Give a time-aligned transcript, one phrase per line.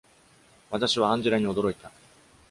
[0.71, 1.91] 私はアンジェラに驚いた。